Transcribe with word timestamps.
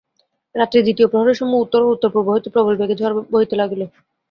রাত্রি 0.55 0.79
দ্বিতীয় 0.81 1.07
প্রহরের 1.09 1.39
সময় 1.39 1.63
উত্তর 1.63 1.81
ও 1.83 1.93
উত্তর-পূর্ব 1.93 2.27
হইতে 2.29 2.49
প্রবল 2.53 2.73
বেগে 2.79 2.99
ঝড় 3.01 3.13
বহিতে 3.33 3.55
লাগিল। 3.61 3.81